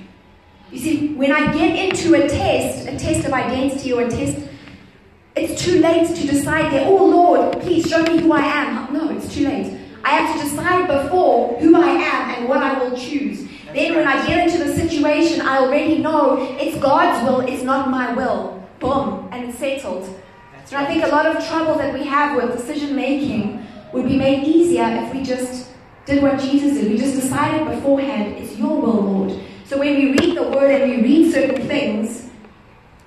[0.70, 4.36] You see, when I get into a test, a test of identity or a test,
[5.36, 8.92] it's too late to decide there, oh Lord, please show me who I am.
[8.92, 9.79] No, it's too late.
[10.04, 13.46] I have to decide before who I am and what I will choose.
[13.72, 17.88] Then, when I get into the situation, I already know it's God's will, it's not
[17.88, 18.68] my will.
[18.80, 20.08] Boom, and it's settled.
[20.52, 24.08] That's And I think a lot of trouble that we have with decision making would
[24.08, 25.70] be made easier if we just
[26.06, 26.90] did what Jesus did.
[26.90, 29.40] We just decided beforehand, it's your will, Lord.
[29.66, 32.28] So when we read the word and we read certain things,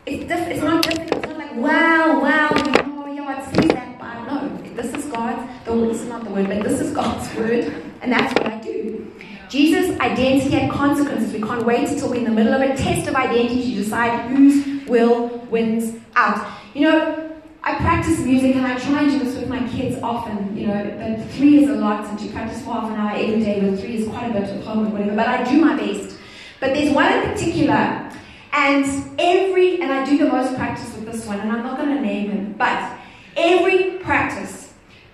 [0.05, 1.23] it's, diff- it's not difficult.
[1.23, 5.65] It's not like, wow, wow, oh, yeah, it says that, but no, this is God's,
[5.65, 7.65] this is not the word, but this is God's word,
[8.01, 9.11] and that's what I do.
[9.49, 11.31] Jesus' identity had consequences.
[11.31, 14.31] We can't wait until we're in the middle of a test of identity to decide
[14.31, 16.57] whose will wins out.
[16.73, 17.33] You know,
[17.65, 20.83] I practice music and I try and do this with my kids often, you know,
[20.97, 23.79] but three is a lot and to practice for half an hour every day with
[23.79, 26.17] three is quite a bit of homework, whatever, but I do my best.
[26.59, 28.11] But there's one in particular,
[28.53, 28.85] and
[29.19, 32.01] every, and I do the most practice with this one, and I'm not going to
[32.01, 32.97] name him, but
[33.37, 34.52] every practice,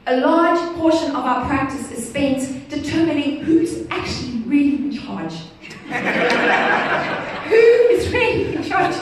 [0.10, 5.34] a large portion of our practice is spent determining who's actually really in charge.
[7.50, 8.95] Who is really in charge?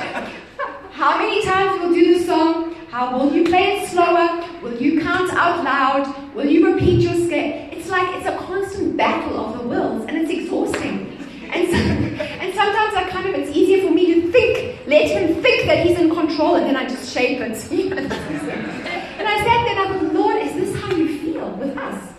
[0.92, 2.76] How many times will you do the song?
[2.92, 4.46] How will you play it slower?
[4.62, 6.36] Will you count out loud?
[6.36, 7.70] Will you repeat your scale?
[7.72, 11.18] It's like it's a constant battle of the wills, and it's exhausting.
[11.54, 15.42] And, so, and sometimes I kind of it's easier for me to think, let him
[15.42, 17.72] think that he's in control, and then I just shape it.
[19.20, 22.14] and I sat there and I thought, Lord, is this how you feel with us?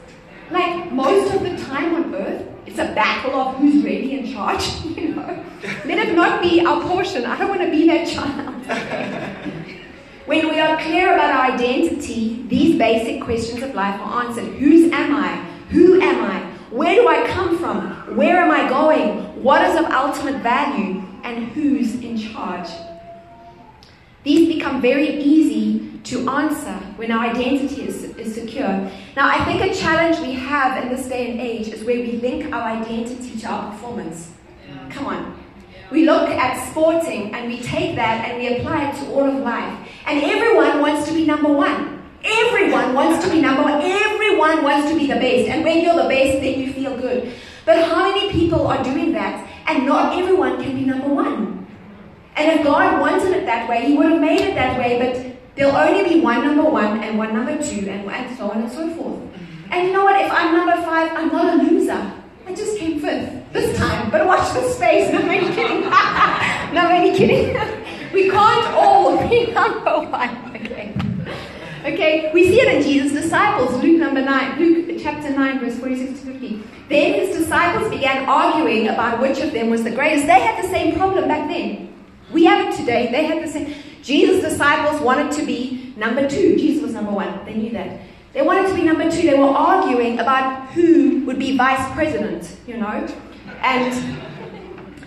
[0.50, 4.66] Like most of the time on earth, it's a battle of who's really in charge,
[4.96, 5.44] you know.
[5.84, 7.24] Let it not be our portion.
[7.24, 8.64] I don't want to be that child.
[10.26, 14.54] when we are clear about our identity, these basic questions of life are answered.
[14.54, 15.36] Whose am I?
[15.70, 16.40] Who am I?
[16.70, 18.16] Where do I come from?
[18.16, 19.42] Where am I going?
[19.42, 21.02] What is of ultimate value?
[21.24, 22.68] And who's in charge?
[24.28, 28.68] These become very easy to answer when our identity is, is secure.
[29.16, 32.12] Now, I think a challenge we have in this day and age is where we
[32.12, 34.32] link our identity to our performance.
[34.90, 35.42] Come on.
[35.90, 39.36] We look at sporting and we take that and we apply it to all of
[39.36, 39.88] life.
[40.04, 42.02] And everyone wants to be number one.
[42.22, 43.80] Everyone wants to be number one.
[43.80, 45.48] Everyone wants to be the best.
[45.48, 47.32] And when you're the best, then you feel good.
[47.64, 49.48] But how many people are doing that?
[49.66, 51.57] And not everyone can be number one.
[52.38, 55.56] And if God wanted it that way, He would have made it that way, but
[55.56, 58.70] there'll only be one number one and one number two, and, and so on and
[58.70, 59.18] so forth.
[59.18, 59.72] Mm-hmm.
[59.72, 60.24] And you know what?
[60.24, 62.12] If I'm number five, I'm not a loser.
[62.46, 65.12] I just came fifth this time, but watch the space.
[65.12, 65.80] No, I'm only kidding.
[66.74, 67.54] no, I'm only kidding.
[68.12, 70.54] we can't all be number one.
[70.54, 70.94] Okay.
[71.84, 76.20] Okay, we see it in Jesus' disciples, Luke number 9, Luke chapter 9, verse 46
[76.20, 76.62] to 50.
[76.88, 80.26] Then his disciples began arguing about which of them was the greatest.
[80.26, 81.87] They had the same problem back then.
[82.32, 83.10] We have it today.
[83.10, 83.74] They had the same.
[84.02, 86.56] Jesus' disciples wanted to be number two.
[86.56, 87.44] Jesus was number one.
[87.44, 88.00] They knew that.
[88.32, 89.22] They wanted to be number two.
[89.22, 93.06] They were arguing about who would be vice president, you know.
[93.60, 94.18] And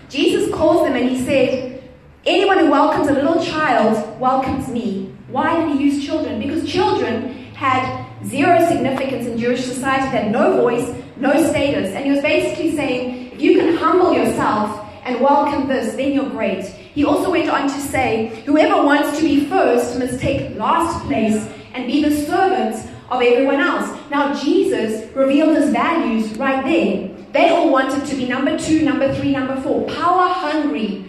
[0.08, 1.82] Jesus calls them and he said,
[2.24, 5.12] Anyone who welcomes a little child welcomes me.
[5.28, 6.40] Why did he use children?
[6.40, 11.92] Because children had zero significance in Jewish society, they had no voice, no status.
[11.92, 16.30] And he was basically saying, if you can humble yourself and welcome this, then you're
[16.30, 16.72] great.
[16.94, 21.48] He also went on to say, whoever wants to be first must take last place
[21.72, 22.76] and be the servant
[23.10, 23.98] of everyone else.
[24.10, 27.08] Now, Jesus revealed his values right there.
[27.32, 31.06] They all wanted to be number two, number three, number four, power hungry,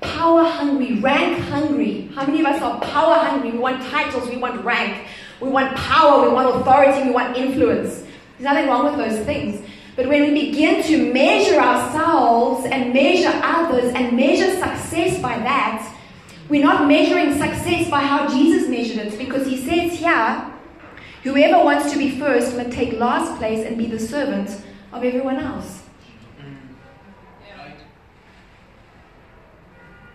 [0.00, 2.10] power hungry, rank hungry.
[2.14, 3.50] How many of us are power hungry?
[3.50, 5.06] We want titles, we want rank,
[5.40, 8.04] we want power, we want authority, we want influence.
[8.38, 9.66] There's nothing wrong with those things.
[9.96, 15.94] But when we begin to measure ourselves and measure others and measure success by that,
[16.50, 20.52] we're not measuring success by how Jesus measured it because he says here,
[21.22, 24.50] whoever wants to be first must take last place and be the servant
[24.92, 25.82] of everyone else.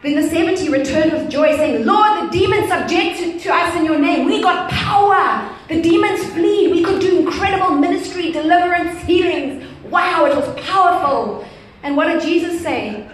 [0.03, 3.85] Then the 70 returned with joy, saying, Lord, the demons subject to, to us in
[3.85, 4.25] your name.
[4.25, 5.55] We got power.
[5.67, 6.71] The demons flee.
[6.71, 9.63] We could do incredible ministry, deliverance, healings.
[9.91, 11.45] Wow, it was powerful.
[11.83, 13.09] And what did Jesus say?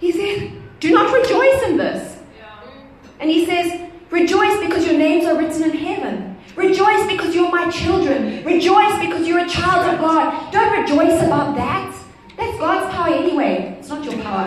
[0.00, 2.18] He said, Do not rejoice in this.
[3.20, 6.36] And he says, Rejoice because your names are written in heaven.
[6.56, 8.44] Rejoice because you're my children.
[8.44, 10.52] Rejoice because you're a child of God.
[10.52, 11.94] Don't rejoice about that.
[12.36, 13.76] That's God's power anyway.
[13.78, 14.46] It's not your power.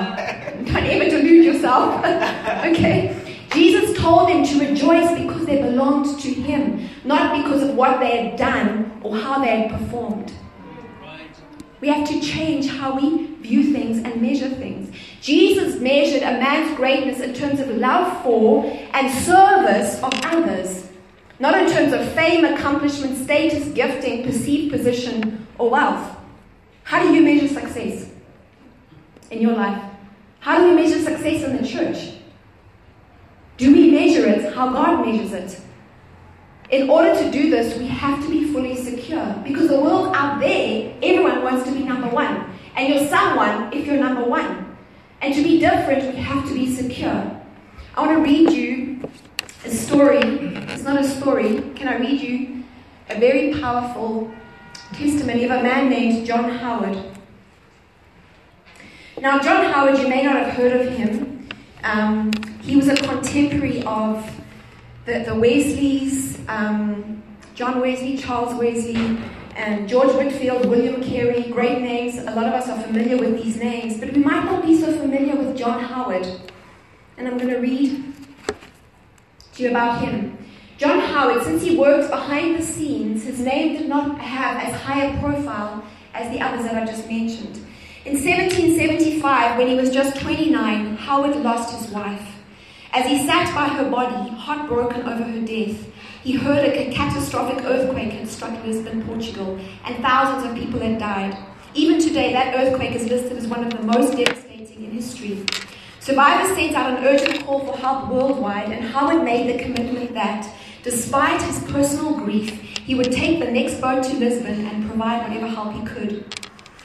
[0.65, 1.99] Don't ever delude yourself.
[2.05, 3.45] okay?
[3.53, 8.27] Jesus told them to rejoice because they belonged to Him, not because of what they
[8.27, 10.33] had done or how they had performed.
[11.83, 14.95] We have to change how we view things and measure things.
[15.19, 18.63] Jesus measured a man's greatness in terms of love for
[18.93, 20.87] and service of others,
[21.39, 26.15] not in terms of fame, accomplishment, status, gifting, perceived position, or wealth.
[26.85, 28.09] How do you measure success
[29.29, 29.83] in your life?
[30.39, 32.13] How do we measure success in the church?
[33.57, 35.59] Do we measure it how God measures it?
[36.73, 40.39] In order to do this, we have to be fully secure because the world out
[40.39, 42.49] there, everyone wants to be number one.
[42.75, 44.75] And you're someone if you're number one.
[45.21, 47.39] And to be different, we have to be secure.
[47.95, 49.07] I want to read you
[49.63, 50.17] a story.
[50.73, 51.61] It's not a story.
[51.75, 52.63] Can I read you
[53.11, 54.31] a very powerful
[54.93, 56.97] testimony of a man named John Howard?
[59.21, 61.49] Now, John Howard, you may not have heard of him.
[61.83, 62.31] Um,
[62.63, 64.27] he was a contemporary of
[65.05, 67.23] the, the Wesleys, um,
[67.55, 69.17] John Wesley, Charles Wesley,
[69.55, 72.17] and George Whitefield, William Carey, great names.
[72.17, 74.91] A lot of us are familiar with these names, but we might not be so
[74.97, 76.27] familiar with John Howard.
[77.17, 78.13] And I'm going to read
[79.53, 80.37] to you about him.
[80.77, 85.05] John Howard, since he worked behind the scenes, his name did not have as high
[85.05, 85.83] a profile
[86.13, 87.57] as the others that I just mentioned.
[88.05, 92.35] In 1775, when he was just 29, Howard lost his wife.
[92.91, 95.87] As he sat by her body, heartbroken over her death,
[96.23, 101.37] he heard a catastrophic earthquake had struck Lisbon, Portugal, and thousands of people had died.
[101.73, 105.45] Even today, that earthquake is listed as one of the most devastating in history.
[105.99, 110.49] Survivors sent out an urgent call for help worldwide, and Howard made the commitment that,
[110.81, 112.51] despite his personal grief,
[112.85, 116.33] he would take the next boat to Lisbon and provide whatever help he could.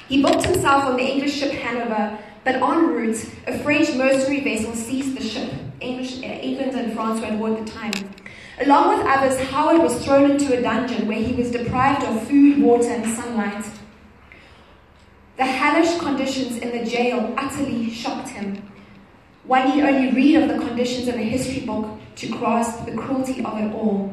[0.08, 4.74] He booked himself on the English ship Hanover, but en route, a French mercenary vessel
[4.74, 5.52] seized the ship.
[5.80, 7.92] English, uh, England and France were at war at the time.
[8.60, 12.60] Along with others, Howard was thrown into a dungeon where he was deprived of food,
[12.60, 13.64] water, and sunlight.
[15.36, 18.60] The hellish conditions in the jail utterly shocked him.
[19.44, 23.44] One need only read of the conditions in a history book to grasp the cruelty
[23.44, 24.12] of it all.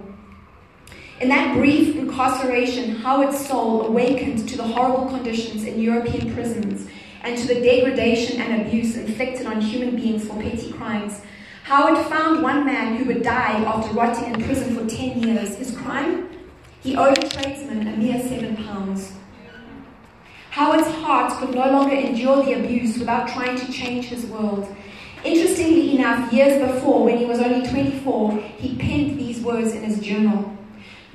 [1.19, 6.87] In that brief incarceration, Howard's soul awakened to the horrible conditions in European prisons
[7.23, 11.21] and to the degradation and abuse inflicted on human beings for petty crimes
[11.65, 15.55] Howard found one man who had died after rotting in prison for 10 years.
[15.55, 16.29] His crime?
[16.83, 19.13] He owed a tradesman a mere seven pounds.
[20.51, 24.75] Howard's heart could no longer endure the abuse without trying to change his world.
[25.23, 29.99] Interestingly enough, years before, when he was only 24, he penned these words in his
[29.99, 30.55] journal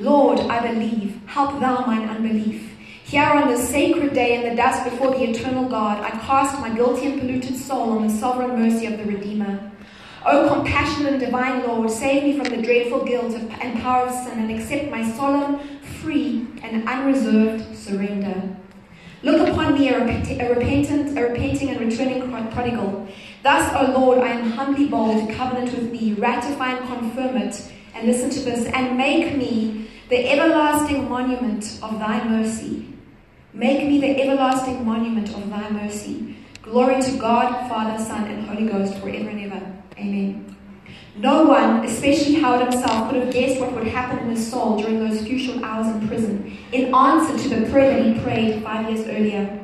[0.00, 2.76] Lord, I believe, help thou mine unbelief.
[3.04, 6.74] Here on this sacred day in the dust before the eternal God, I cast my
[6.74, 9.70] guilty and polluted soul on the sovereign mercy of the Redeemer.
[10.26, 14.12] O compassionate and divine Lord, save me from the dreadful guilt of, and power of
[14.12, 15.58] sin and accept my solemn,
[16.02, 18.56] free, and unreserved surrender.
[19.22, 23.08] Look upon me, a, a repentant, a repenting and returning prodigal.
[23.42, 27.72] Thus, O Lord, I am humbly bold to covenant with thee, ratify and confirm it,
[27.94, 32.92] and listen to this, and make me the everlasting monument of thy mercy.
[33.54, 36.36] Make me the everlasting monument of thy mercy.
[36.62, 39.79] Glory to God, Father, Son, and Holy Ghost forever and ever.
[39.98, 40.56] Amen.
[41.16, 45.00] No one, especially Howard himself, could have guessed what would happen in his soul during
[45.00, 48.88] those few short hours in prison in answer to the prayer that he prayed five
[48.88, 49.60] years earlier.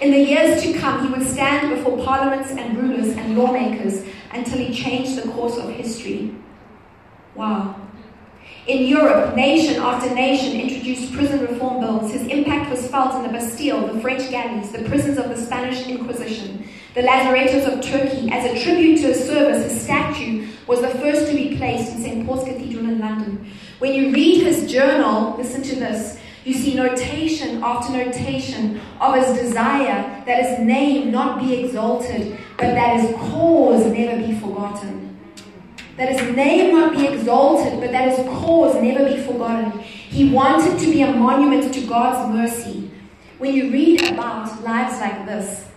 [0.00, 4.58] In the years to come, he would stand before parliaments and rulers and lawmakers until
[4.58, 6.34] he changed the course of history.
[7.34, 7.74] Wow.
[8.68, 12.12] In Europe, nation after nation introduced prison reform bills.
[12.12, 15.86] His impact was felt in the Bastille, the French galleys, the prisons of the Spanish
[15.86, 18.28] Inquisition, the lazarettos of Turkey.
[18.32, 22.02] As a tribute to his service, his statue was the first to be placed in
[22.02, 22.26] St.
[22.26, 23.48] Paul's Cathedral in London.
[23.78, 26.18] When you read his journal, listen to this.
[26.44, 32.74] You see notation after notation of his desire that his name not be exalted, but
[32.74, 35.04] that his cause never be forgotten
[35.96, 39.80] that his name not be exalted, but that his cause never be forgotten.
[39.80, 42.88] He wanted to be a monument to God's mercy.
[43.38, 45.68] When you read about lives like this,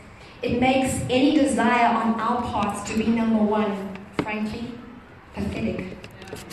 [0.41, 4.71] it makes any desire on our parts to be number one, frankly,
[5.33, 5.97] pathetic.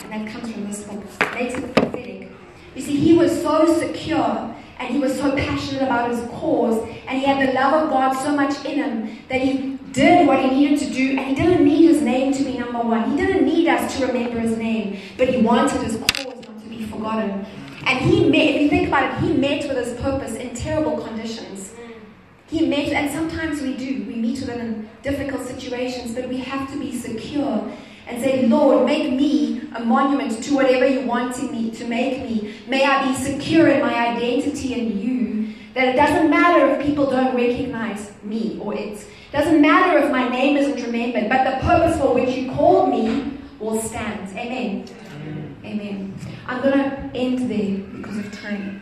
[0.03, 1.03] And that comes from this book.
[1.21, 2.31] It makes it pathetic.
[2.75, 7.19] You see, he was so secure and he was so passionate about his cause and
[7.19, 10.49] he had the love of God so much in him that he did what he
[10.51, 13.09] needed to do, and he didn't need his name to be number one.
[13.11, 16.69] He didn't need us to remember his name, but he wanted his cause not to
[16.69, 17.45] be forgotten.
[17.85, 21.01] And he met, if you think about it, he met with his purpose in terrible
[21.01, 21.68] conditions.
[22.49, 26.37] He met, and sometimes we do, we meet with them in difficult situations, but we
[26.37, 27.71] have to be secure
[28.07, 32.55] and say, Lord, make me a monument to whatever you wanted me to make me.
[32.67, 35.53] May I be secure in my identity in you.
[35.75, 39.05] That it doesn't matter if people don't recognize me or it.
[39.31, 43.37] Doesn't matter if my name isn't remembered, but the purpose for which you called me
[43.59, 44.27] will stand.
[44.35, 44.85] Amen.
[44.89, 45.55] Amen.
[45.63, 46.15] Amen.
[46.47, 48.81] I'm going to end there because of time.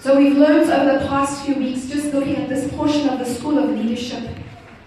[0.00, 3.24] So we've learned over the past few weeks, just looking at this portion of the
[3.24, 4.30] School of Leadership,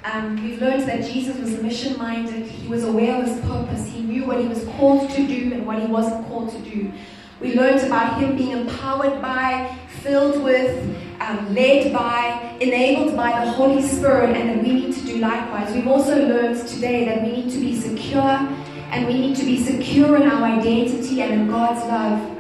[0.06, 2.48] um, we've learned that Jesus was mission minded.
[2.48, 3.86] He was aware of his purpose.
[3.90, 6.94] He knew what he was called to do and what he wasn't called to do.
[7.42, 13.52] We learned about him being empowered by, filled with, um, led by, enabled by the
[13.52, 15.74] Holy Spirit, and that we need to do likewise.
[15.74, 19.62] We've also learned today that we need to be secure, and we need to be
[19.62, 22.31] secure in our identity and in God's love.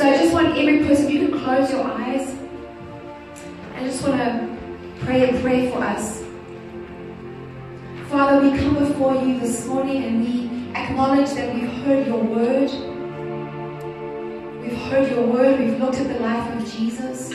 [0.00, 2.34] So I just want every person, you can close your eyes.
[3.74, 4.56] I just want to
[5.00, 6.24] pray a prayer for us.
[8.08, 12.70] Father, we come before you this morning and we acknowledge that we've heard your word.
[14.62, 15.60] We've heard your word.
[15.60, 17.34] We've looked at the life of Jesus.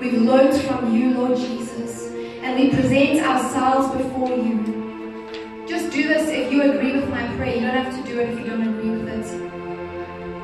[0.00, 2.06] We've learned from you, Lord Jesus.
[2.40, 5.66] And we present ourselves before you.
[5.68, 7.56] Just do this if you agree with my prayer.
[7.56, 9.45] You don't have to do it if you don't agree with it.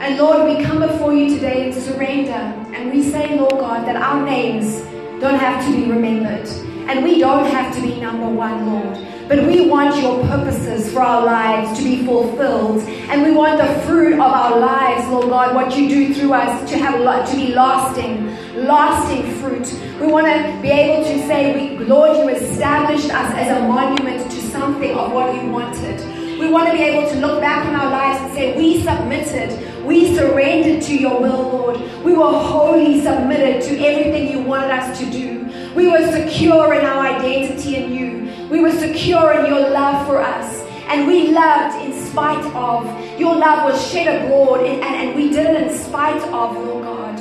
[0.03, 2.33] And Lord, we come before you today in surrender.
[2.75, 4.81] And we say, Lord God, that our names
[5.21, 6.49] don't have to be remembered.
[6.91, 8.99] And we don't have to be number one, Lord.
[9.29, 12.81] But we want your purposes for our lives to be fulfilled.
[12.83, 16.69] And we want the fruit of our lives, Lord God, what you do through us
[16.71, 16.95] to have
[17.29, 18.27] to be lasting,
[18.57, 19.73] lasting fruit.
[20.01, 24.29] We want to be able to say, we, Lord, you established us as a monument
[24.33, 26.01] to something of what you wanted.
[26.41, 29.72] We want to be able to look back on our lives and say, we submitted,
[29.85, 31.81] we surrendered to your will, Lord.
[32.05, 35.49] We were wholly submitted to everything you wanted us to do.
[35.75, 38.49] We were secure in our identity in you.
[38.49, 40.61] We were secure in your love for us.
[40.89, 42.85] And we loved in spite of.
[43.19, 46.85] Your love was shed abroad, and, and, and we did it in spite of, Lord
[46.85, 47.19] God.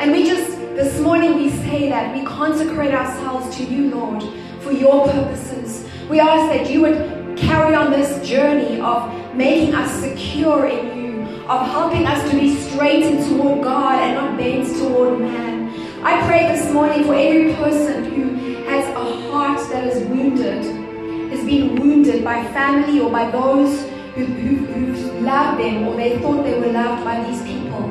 [0.00, 2.16] And we just, this morning, we say that.
[2.16, 4.22] We consecrate ourselves to you, Lord,
[4.60, 5.86] for your purposes.
[6.08, 11.03] We ask that you would carry on this journey of making us secure in you,
[11.48, 15.68] of helping us to be straightened toward God and not bent toward man.
[16.02, 20.64] I pray this morning for every person who has a heart that is wounded,
[21.30, 23.82] has been wounded by family or by those
[24.14, 27.90] who, who, who loved them or they thought they were loved by these people.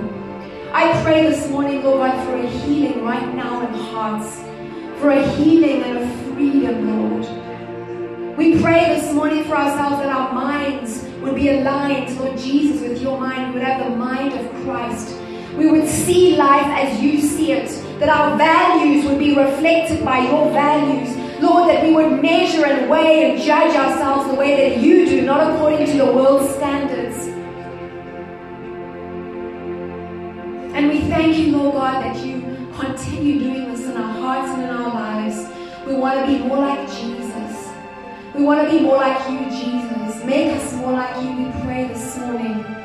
[0.73, 4.35] I pray this morning, Lord God, for a healing right now in hearts,
[4.99, 8.37] for a healing and a freedom, Lord.
[8.37, 13.01] We pray this morning for ourselves that our minds would be aligned, Lord Jesus, with
[13.01, 13.53] your mind.
[13.53, 15.15] We would have the mind of Christ.
[15.57, 17.69] We would see life as you see it,
[17.99, 21.15] that our values would be reflected by your values.
[21.41, 25.21] Lord, that we would measure and weigh and judge ourselves the way that you do,
[25.21, 27.17] not according to the world's standards.
[30.75, 32.41] And we thank you, Lord God, that you
[32.77, 35.47] continue doing this in our hearts and in our lives.
[35.85, 37.69] We want to be more like Jesus.
[38.33, 40.02] We want to be more like you, Jesus.
[40.25, 42.82] Make us more like you, we pray this morning.